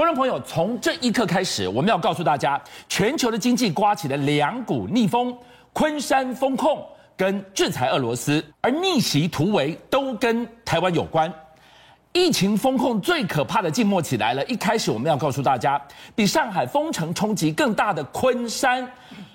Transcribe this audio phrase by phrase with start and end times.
[0.00, 2.58] 观众朋友，从这一刻开始，我们要告诉大家，
[2.88, 5.36] 全球的经济刮起了两股逆风：
[5.74, 6.82] 昆山封控
[7.18, 11.30] 跟制裁俄罗斯，而逆袭突围都跟台湾有关。
[12.14, 14.42] 疫情封控最可怕的静默起来了。
[14.46, 15.78] 一开始我们要告诉大家，
[16.14, 18.90] 比上海封城冲击更大的昆山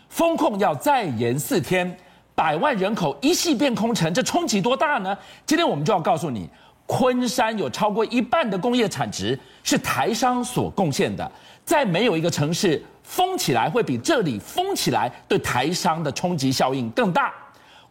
[0.09, 1.95] 封控要再延四天，
[2.33, 5.15] 百万人口一夕变空城，这冲击多大呢？
[5.45, 6.49] 今天我们就要告诉你，
[6.85, 11.29] 昆山有超过一半的工业产值是台商所贡献的，
[11.63, 17.33] 在没有一个城市封起来会比这里封起来对台商的冲击效应更大。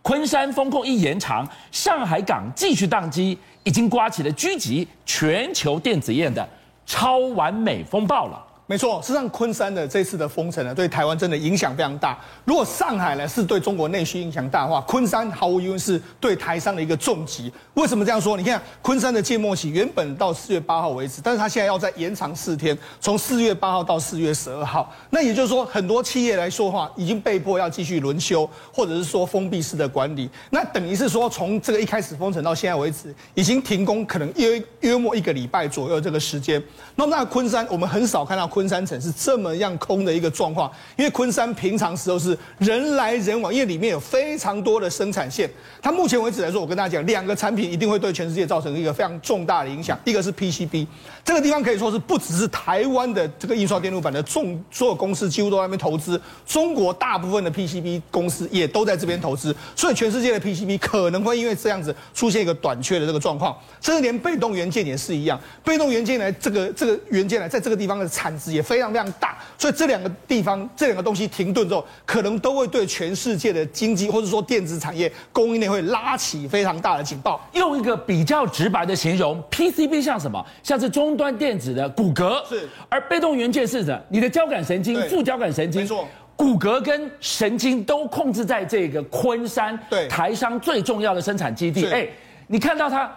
[0.03, 6.47] 昆山封控一延长，上海港继续宕机，已经刮起了狙击全球电子业的
[6.85, 8.45] 超完美风暴了。
[8.67, 12.19] 没错，事实上昆山的这次的封城呢，对台湾真的影响非常大。
[12.47, 17.53] 如果上海呢是对中国内需影响大的话，昆山毫无疑问是对台商的一个重击。
[17.75, 18.39] 为什么这样说？
[18.39, 24.91] 你看昆山的芥末期原本到四月八号为止，但是他现在要再延长四天，从四月八号到四月十二号。
[25.11, 30.31] 那也就是说，很多企业来说的话，已经被迫要继续轮休，或者是说封闭式的管理。
[30.49, 36.63] 那等于是说，从这个一开始封城到现在为止，已经停工可能约约莫一个礼拜左右这个时间。
[36.95, 38.49] 那么那昆山，我们很少看到。
[38.55, 45.51] 昆山城是这么样空的一个状况，因为昆山平常时候是人来人往，因为里面有非常多的生产线。
[45.83, 49.99] 它目前为止来说，我跟大家讲，两个产品一定会对全世界造成一个非常重大的影响。
[50.05, 50.87] 一个是 PCB，
[51.25, 65.41] 这个地方可以说是不只是台湾的这个印刷电路板的重所有公司几乎都在那边投资，中国大部分的 PCB 公司也都在这边投资，所以全世界的 PCB 可能会因为这样子出现一个短缺的这个状况，甚至连被动元件也是一样。
[65.65, 77.41] 被动元件呢，这个这个元件呢，在这个地方的产也非常非常大，所以这两个地方这两个东西停顿之后，可能都会对全世界的经济或者说电子产业供应链会拉起非常大的警报。
[77.53, 80.45] 用一个比较直白的形容，PCB 像什么？
[80.63, 82.69] 像是终端电子的骨骼，是。
[82.89, 84.01] 而被动元件是什么？
[84.09, 86.07] 你的交感神经、副交感神经，没错，
[86.37, 91.87] 骨骼跟神经都控制在这个昆山，对，台商最重要的生产基地。
[91.87, 92.09] 哎，
[92.47, 93.11] 你看到它。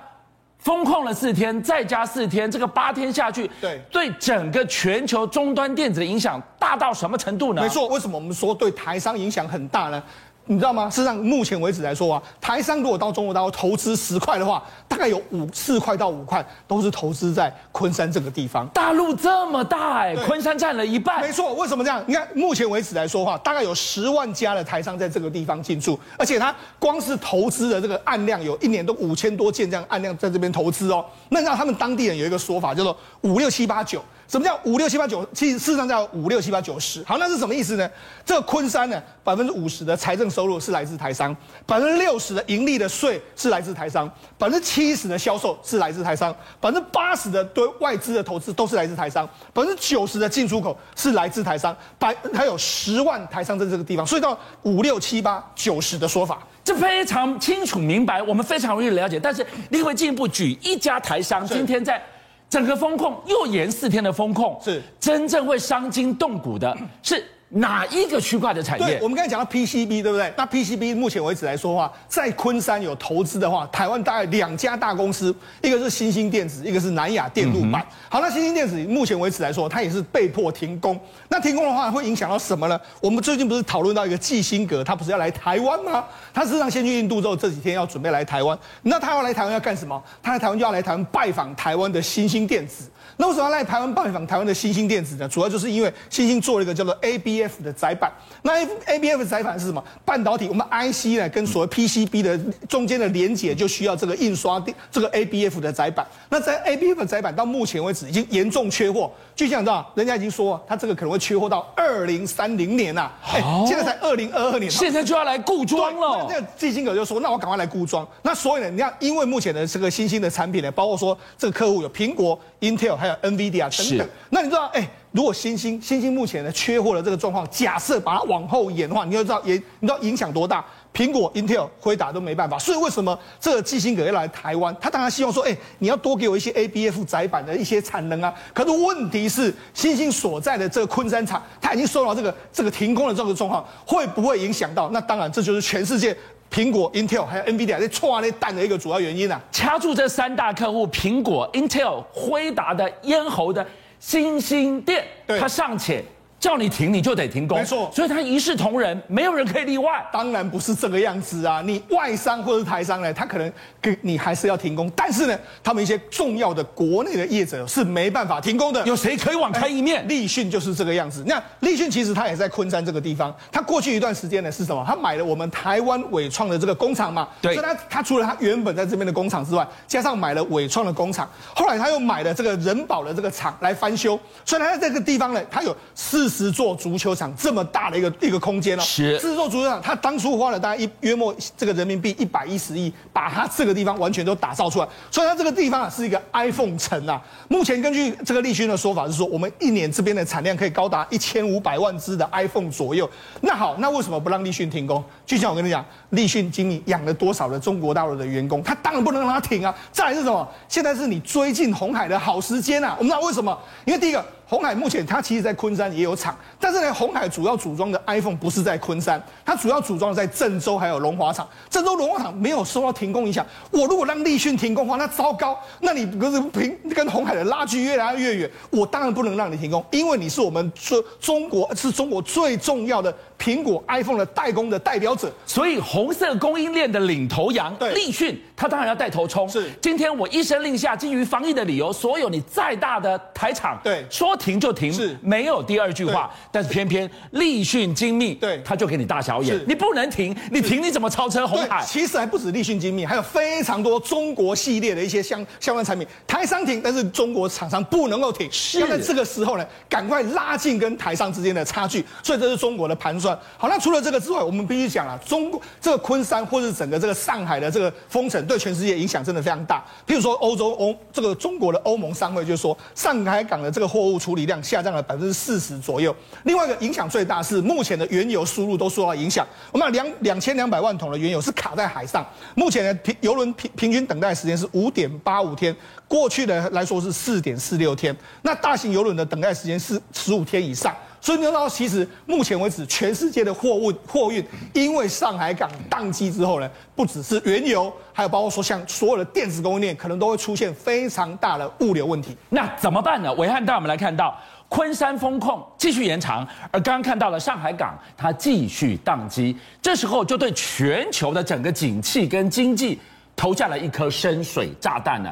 [0.60, 7.62] 封控了四天，再加四天，这个八天下去，对，对整个全球终端电子的影响大到什么程度呢？
[7.62, 10.04] 没错，为什么我们说对台商影响很大呢？
[10.48, 10.90] 你知道吗？
[10.90, 18.66] 事实上，目前为止来说啊，台商如果到中国大陆投资十块的话，大概有五四块到五块都是投资在昆山这个地方。
[18.70, 21.22] 大陆这么大哎、欸，昆山占了一半。
[21.22, 22.02] 没错，为什么这样？
[22.08, 31.04] 你看，目前为止来说的话，大概有十万家的台商在这个地方进驻，而且他光是投资的这个案量，有一年都五千多件这样案量在这边投资哦。
[31.30, 34.02] 那让他们当地人有一个说法，叫做五六七八九。
[34.28, 35.26] 什么叫五六七八九？
[35.34, 37.02] 其实事实上叫五六七八九十。
[37.06, 37.90] 好，那是什么意思呢？
[38.26, 44.06] 这个昆山呢，百分之五十的财政收入是来自台商，百分之六十的盈利的税是来自台商，
[44.38, 59.18] 百分之七十的销售是来自台商，百分之八十的对外资的投资都是来自台商，百分之九十的进出口是来自台商，百还有十万台商在这个地方，所以到五六七八九十的说法，这非常清楚明白，我们非常容易了解。
[59.18, 62.04] 但是你会进一步举一家台商今天在。
[62.50, 67.24] 整个风控又延四天的风控，是真正会伤筋动骨的，是。
[67.50, 68.86] 哪一个区块的产业？
[68.86, 70.34] 对，我们刚才讲到 PCB，对不对？
[70.36, 77.82] 那 PCB 目前为止来说的话，在昆山有投资的话，台湾大概两家大公司，一个是新兴电子，一个是南亚电路板。
[77.82, 81.00] 嗯、好，那新兴电子目前为止来说，它也是被迫停工。
[81.30, 82.78] 那停工的话，会影响到什么呢？
[83.00, 86.04] 我们最近不是讨论到一个季辛格，他不是要来台湾吗？
[86.34, 88.58] 他事实上先去印度之后，这几天要准备来台湾。
[88.82, 90.04] 那他要来台湾要干什么？
[90.22, 92.84] 他来台湾就要来台湾拜访台湾的新兴电子。
[93.20, 95.28] 那为什么要来台湾拜访台湾的新兴电子呢？
[95.28, 98.12] 主要就是因为新兴做了一个叫做 ABF 的载板。
[98.44, 98.54] 那
[98.86, 99.84] ABF 的载板是什么？
[100.06, 102.38] 半导体我们 IC 呢，跟所谓 PCB 的
[102.70, 106.06] 中间的连接就需要这个印刷电这个 ABF 的载板。
[106.30, 109.12] 那在 ABF 的载板到目前为止已经严重缺货。
[109.38, 113.14] 据讲知道，人家已经说他这个可能会缺货到二零三零年呐、啊。
[113.36, 116.26] 哎，现在才二零二二年，现在就要来固装了。
[116.28, 123.14] 那个季辛格就说：“那我赶快来固装。”那所以呢，你看，因为目前的这个新兴的产品呢，包括说这个客户有苹果、Intel 还有。
[123.28, 130.64] NVIDIA 等等，那你知道，哎、欸，如果新兴新兴目前呢缺货的这个状况，假设把它往后延的话，你就知道也你知道影响多大。
[130.98, 134.76] 苹果、Intel、辉达都没办法，所以为什么这个基辛格要来台湾？
[134.82, 138.34] 他当然希望说，哎、欸，你要多给我一些 ABF 载板的一些产能啊。
[138.52, 144.90] 可是问题是，星星所在的这个昆山厂，它已经受到这个这个停工的这个状况，会不会影响到？
[144.90, 146.18] 那当然，这就是全世界。
[146.50, 153.64] 苹果、Intel 还有 NVIDIA 在错那蛋的一个主要原因啊，掐住这三大客户：苹果、Intel、辉达的咽喉的
[154.00, 156.04] 新兴电，它尚且
[156.40, 160.06] 叫你停你就得停工，没错，所以他一视同仁，没有人可以例外。
[160.14, 161.64] 当然不是这个样子啊！
[161.66, 163.52] 你外商或者是台商呢，他可能
[163.82, 168.86] 给你还是要停工，但是呢，他们一些重要的国内的业者是没办法停工的。
[168.86, 170.08] 有谁可以网开一面？
[170.08, 171.24] 立讯就是这个样子。
[171.26, 174.84] 那立讯其实他也在昆山这个地方，他过去一段时间呢是什么？
[174.88, 177.56] 他买了我们台湾伟创的这个工厂嘛，对。
[177.56, 187.18] 所以他他除了他原本在这边的工厂之外，加上买了伟创的工厂，后来他又买了这个人保的这个厂来翻修，所以他在这个地方呢，他有四十座足球。
[187.18, 197.20] 场这么大的一个一个空间哦，是四十座足球场，他当初花了大概一约莫这个人民币一百一十亿，把它这个地方完全都打造出来，所以它这个地方啊是一个 iPhone 城啊。
[197.48, 203.10] 目前根据这个立讯的说法是说，我们一年这边的产量可以高达一千五百万只的 iPhone 左右。
[203.42, 205.04] 那好，那为什么不让立讯停工？
[205.26, 209.74] 就像我跟你讲，立讯经理养了多少的中国大陆的员工，他当然不能让他停啊。
[209.92, 210.48] 再来是什么？
[210.68, 212.96] 现在是你追进红海的好时间啊。
[213.00, 213.58] 我们知道为什么？
[213.86, 214.24] 因为第一个。
[214.50, 221.46] 红海目前它其实，在昆山也有厂，但是呢，红海主要组装的 iPhone 不是在昆山，它主要组装在郑州还有龙华厂。
[221.70, 223.46] 郑州龙华厂没有受到停工影响。
[223.72, 228.50] 我如果让立讯停工的话，那糟糕，那你不是平跟红海的拉距越来越远。
[228.70, 235.32] 我当然不能让你停工，因为你是我们中中国是中国最重要的苹果 iPhone 的代工的代表者。
[235.46, 239.48] 所以红色供应链的领头羊立讯，他当然要带头冲。
[239.50, 244.38] 是，今天我一声令下，基于防疫的理由，所有你再大的台厂，对，说。
[244.38, 246.32] 停就停，是没有第二句话。
[246.52, 251.84] 但是偏偏立讯精密，对，他就给你大小眼，你不能停，你停你怎么超车红海？
[251.84, 258.48] 其实还不止立讯精密，还有非常多中国系列的一些相相关产品，台商停，但是中国厂商不能够停。
[258.52, 262.06] 是，要在这个时候呢，赶快拉近跟台商之间的差距。
[262.22, 263.27] 所以这是中国的盘算。
[263.58, 269.84] 好，那除了这个之外，我们必须讲了，中国这个昆山或是整个这个上海的这个封城，对全世界影响真的非常大。
[270.06, 276.16] 譬如说欧洲欧这个中国的欧盟商会就说，上海港的这个货物处理量下降了百分之四十左右。
[276.44, 279.46] 另外一个影响最大是目前的原油输入都受到影响。
[279.72, 285.76] 我们两两千两百万桶的原油是卡在海上，目前的平油轮平平均等待时间是五点八五天，
[286.08, 288.16] 过去的来说是四点四六天。
[288.42, 290.96] 那大型油轮的等待时间是十五天以上。
[291.28, 302.38] 所以你知道，其实目前为止，全世界的货物货运，因为上海港宕机之后呢，不只是原油，还有包括说像所有的电子供应链，可能都会出现非常大的物流问题。
[302.48, 303.30] 那怎么办呢？
[303.36, 312.98] 暐瀚带我们来看到，昆山封控继续延长，而刚刚看到了上海港它继续宕机，这时候就对全球的整个景气跟经济
[313.36, 315.30] 投下了一颗深水炸弹呢。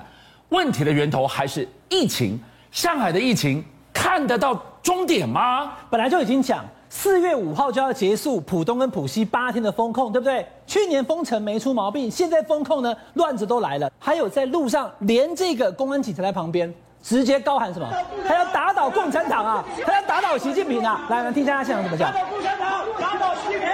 [0.50, 2.38] 问题的源头还是疫情，
[2.70, 3.64] 上海的疫情
[3.94, 5.74] 看得到终点吗？
[5.90, 10.46] 本来就已经讲四月五号就要结束浦东跟浦西八天的封控，对不对？
[10.68, 13.92] 去年封城没出毛病，现在封控呢，乱子都来了。
[13.98, 16.72] 还有在路上，连这个公安警察在旁边，
[17.02, 17.88] 直接高喊什么？
[18.28, 19.66] 他要打倒共产党啊！
[19.84, 21.02] 他要打倒习近平啊！
[21.10, 22.14] 来，来听一下他现场怎么讲。
[22.14, 23.68] 打倒共产党，打倒习近平，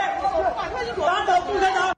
[1.05, 1.90] 打倒共产党。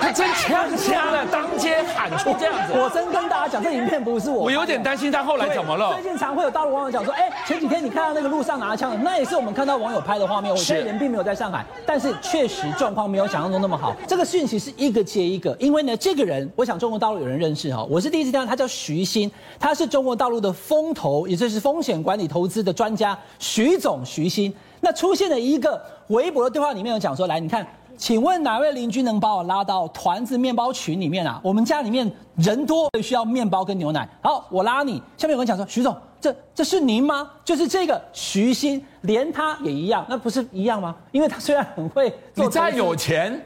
[0.00, 2.72] 还 真枪瞎了，当街喊出这样子。
[2.74, 4.44] 我真跟大家讲，这影片不是我。
[4.44, 5.94] 我有点担心他后来怎么了。
[5.94, 10.52] 最近常会有大陆网友讲说，哎，前几天你看到那个路上拿枪的，那也是我们看到网友拍的画面。
[10.52, 13.94] 我这人并没有在上海，但是确实状况没有想象中那么好。
[14.06, 24.52] 这个讯息是一个接一个，因为呢，这个人我想中国大陆有人认识哈，我是第一次听到，他叫徐新，他是中国大陆的风投，也就是风险管理投资的专家，徐总徐新。
[24.80, 27.66] 那出现了一个微博的对话里面有讲说，来你看。
[27.96, 31.40] 请问哪位邻居能把我拉到团子面包群里面啊？
[31.42, 34.08] 我们家里面人多，需要面包跟牛奶。
[34.22, 35.02] 好，我拉你。
[35.16, 37.30] 下面有人讲说，徐总，这这是您吗？
[37.44, 40.94] 就是这个徐新，连他也一样，那不是一样吗？
[41.10, 43.40] 因为他虽然很会做，你再有钱，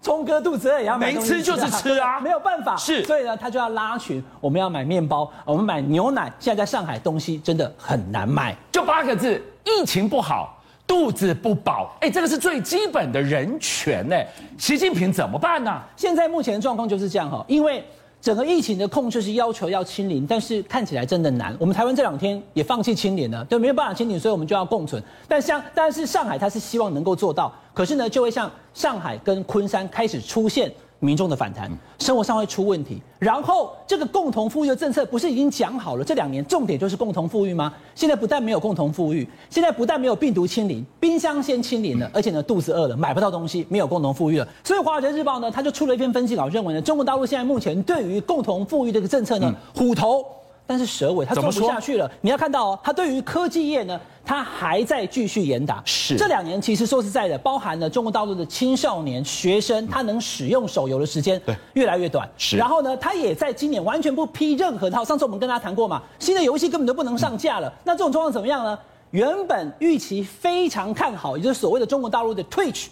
[0.00, 2.76] 聪哥肚子饿也要没吃就是吃啊，没有办法。
[2.76, 6.32] 是，所以呢，他就要拉群，我们要买面包，我们买牛奶。
[6.38, 10.55] 现在在上海东西真的很难买，就八个字：疫情不好。
[10.86, 14.16] 肚子不饱，哎，这个是最基本的人权呢。
[14.56, 15.82] 习近平怎么办呢？
[15.96, 17.84] 现在目前的状况就是这样哈，因为
[18.20, 21.56] 整个疫情的控制是要求要清零，但是看起来真的难。
[21.58, 25.02] 我们台湾这两天也放弃清零了，对，没有办法清零，所以我们就要共存。
[25.26, 30.72] 但像但是上海它是希望能够做到，可是呢，就会像上海跟昆山开始出现。
[30.98, 33.00] 民众的反弹，生活上会出问题。
[33.18, 36.04] 然后这个共同富裕的政策不是已经讲好了？
[36.04, 37.72] 这两年重点就是共同富裕吗？
[37.94, 44.48] 现在不但没有共同富裕，现在不但没有病毒清零，冰箱先清零了，而且呢肚子饿了，买不到东西，没有共同富裕了。
[44.64, 50.24] 所以《华尔街日报》呢，他就出了一篇分析稿，认为呢，中国大陆现在目前对于共同富裕这个政策呢，虎头。
[50.68, 52.10] 但是蛇尾，它做不下去了。
[52.22, 55.80] 你要看到哦，它对于科技业呢，它还在继续严打。
[55.84, 61.40] 是这两年，其实说实在的，包含了中国大陆的青少年学生，他能使用手游的时间
[61.74, 62.28] 越来越短。
[62.36, 62.56] 是。
[62.56, 65.04] 然后呢，他也在今年完全不批任何套。
[65.04, 67.72] 上次我们跟他谈过嘛，新的游戏根本都不能上架了。
[67.84, 68.76] 那这种状况怎么样呢？
[69.12, 72.86] 原本预期非常看好，也就是所谓的中国大陆的 Twitch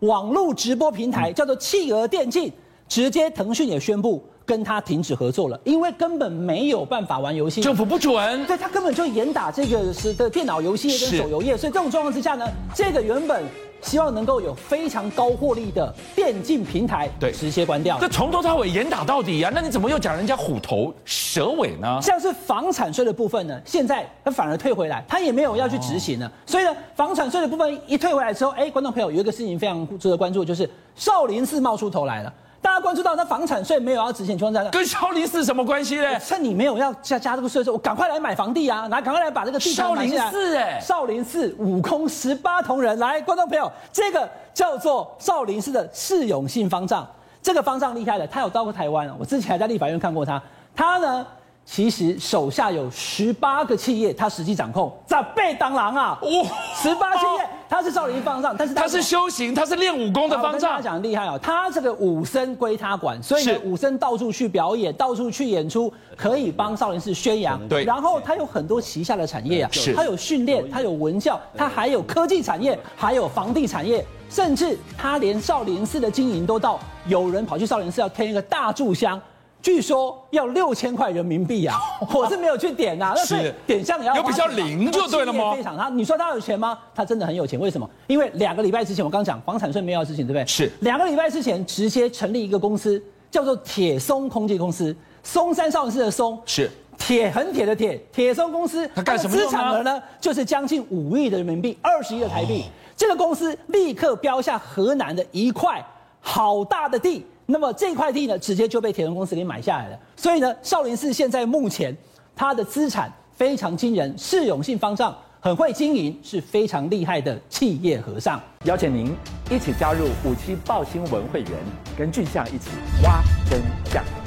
[0.00, 2.52] 网络直播平台，叫做企鹅电竞，
[2.88, 13.44] 直接腾讯也宣布跟他停止合作了，因为根本没有办法玩游戏，政府不准，对他根本就严打这个是的电脑游戏业跟手游业，所以这种状况之下呢，这个原本。
[13.82, 17.98] 希望能够有非常高获利的电竞平台，对，直接关掉。
[17.98, 21.98] 这从头到尾严打到底呀、啊，那你怎么又讲人家虎头蛇尾呢？
[22.02, 26.26] 像是房产税的部分呢，现在他反而退回来，他也没有要去执行了。
[26.26, 32.30] 哦、所以呢，房产税的部分一退回来之后，哎，观众朋友有一个事情非常值得关注，就是少林寺冒出头来了。
[32.62, 36.18] 大家关注到，那房产税没有要执行情况下，跟少林寺什么关系呢？
[36.20, 38.86] 趁你没有要加加这个税的时候，我赶快来买房地啊！
[38.88, 39.72] 来，赶快来把这个地。
[39.72, 47.06] 少林寺哎，少林寺悟空十八铜人，来，观众朋友，这个叫做少林寺的释永信方丈，
[47.42, 50.42] 这个方丈厉害了，他有到过台湾，我之前还在立法院看过他，
[50.76, 51.26] 他呢。
[51.70, 56.18] 其实手下有十八个企业，他实际掌控，在被当狼啊！
[56.20, 56.28] 哇，
[56.74, 60.74] 十八企业，他是少林方丈，但是他，他是修行，他是练武功的方丈。
[60.74, 67.60] 他讲的厉害哦，他这个武僧归他管，所以呢，武僧到处去表演，到处去演出，可以帮少林寺宣扬。
[67.68, 79.22] 对，然后他有很多旗下的产业啊，是，他有训练，他有文教，他还有科技产业，还有房地产业，甚至他连少林寺的经营都到有人跑去少林寺要添一个大炷香。
[79.62, 81.76] 据说要六千块人民币啊，
[82.14, 83.12] 我是没有去点呐、啊。
[83.16, 85.54] 那是点香也要有比较零就对了吗？
[85.54, 86.78] 非常他，你说他有钱吗？
[86.94, 87.60] 他真的很有钱。
[87.60, 87.88] 为什么？
[88.06, 90.46] 因为两个礼拜之前我刚讲房产税没有要执行，对不对？
[90.46, 94.96] 是两个礼拜之前直接成立一个公司，叫做铁松空气公司。
[95.22, 99.36] 松山少林寺的松是铁很铁的铁，铁松公司它干什么？
[99.36, 100.02] 资产额呢？
[100.18, 102.64] 就是将近五亿的人民币，二十亿的台币。
[102.96, 105.84] 这个公司立刻标下河南的一块
[106.20, 107.26] 好大的地。
[107.50, 109.98] 那么这块地呢，直接就被铁人公司给买下来了。
[110.16, 111.94] 所以呢，少林寺现在目前
[112.34, 118.40] 它的资产非常惊人，释永信方丈很会经营，是非常厉害的企业和尚。
[118.64, 119.12] 邀请您
[119.50, 121.52] 一起加入五七报新闻会员，
[121.98, 122.70] 跟俊相一起
[123.02, 123.60] 挖真
[123.92, 124.19] 相。